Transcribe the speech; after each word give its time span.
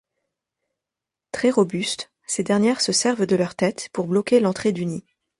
Très 1.31 1.51
robuste, 1.51 2.11
ces 2.25 2.41
dernières 2.43 2.81
se 2.81 2.91
servent 2.91 3.27
de 3.27 3.35
leurs 3.35 3.53
têtes 3.53 3.89
pour 3.93 4.07
bloquer 4.07 4.39
l’entrée 4.39 4.71
du 4.71 4.87
nid. 4.87 5.05